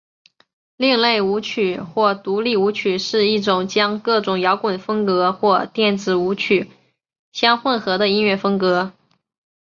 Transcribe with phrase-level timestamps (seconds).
[0.77, 6.71] 另类舞曲或独立舞曲是一种将各种摇滚风格与电子舞曲
[7.31, 8.93] 相混合的音乐风格。